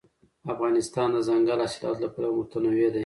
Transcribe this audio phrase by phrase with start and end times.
[0.53, 2.99] افغانستان د دځنګل حاصلات له پلوه متنوع دی.